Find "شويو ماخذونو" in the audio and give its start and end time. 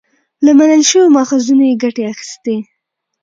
0.89-1.63